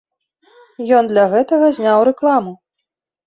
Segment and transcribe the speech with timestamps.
[0.99, 2.53] Ён для гэтага зняў рэкламу.